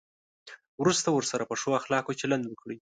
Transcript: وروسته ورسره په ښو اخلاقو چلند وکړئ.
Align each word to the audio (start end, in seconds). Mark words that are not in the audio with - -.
وروسته 0.81 1.07
ورسره 1.11 1.43
په 1.49 1.55
ښو 1.61 1.69
اخلاقو 1.81 2.17
چلند 2.21 2.43
وکړئ. 2.47 2.77